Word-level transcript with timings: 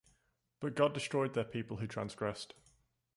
But 0.61 0.73
God 0.73 0.95
destroyed 0.95 1.35
their 1.35 1.43
people 1.43 1.77
who 1.77 1.85
transgressed. 1.85 2.55